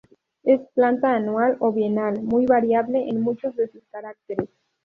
Es 0.41 0.59
planta 0.73 1.13
anual 1.15 1.57
o 1.59 1.71
bienal, 1.71 2.23
muy 2.23 2.47
variable 2.47 3.07
en 3.07 3.21
muchos 3.21 3.55
de 3.55 3.67
sus 3.67 3.83
caracteres. 3.91 4.49